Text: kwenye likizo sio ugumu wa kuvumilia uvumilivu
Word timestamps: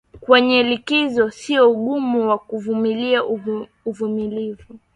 kwenye 0.19 0.63
likizo 0.63 1.29
sio 1.31 1.71
ugumu 1.71 2.29
wa 2.29 2.37
kuvumilia 2.37 3.19
uvumilivu 3.85 4.73